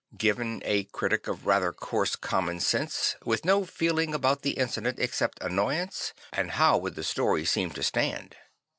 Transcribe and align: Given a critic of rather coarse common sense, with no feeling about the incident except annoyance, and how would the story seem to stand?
Given 0.17 0.63
a 0.65 0.85
critic 0.85 1.27
of 1.27 1.45
rather 1.45 1.71
coarse 1.71 2.15
common 2.15 2.59
sense, 2.59 3.15
with 3.23 3.45
no 3.45 3.65
feeling 3.65 4.15
about 4.15 4.41
the 4.41 4.53
incident 4.53 4.97
except 4.99 5.37
annoyance, 5.43 6.13
and 6.33 6.53
how 6.53 6.79
would 6.79 6.95
the 6.95 7.03
story 7.03 7.45
seem 7.45 7.69
to 7.69 7.83
stand? 7.83 8.35